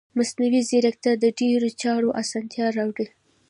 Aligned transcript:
مصنوعي 0.17 0.61
ځیرکتیا 0.69 1.13
د 1.19 1.25
ډیرو 1.39 1.69
چارو 1.81 2.09
اسانتیا 2.21 2.65
راوړي. 2.77 3.07